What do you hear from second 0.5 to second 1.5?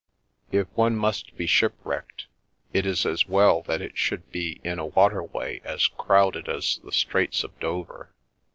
If one must be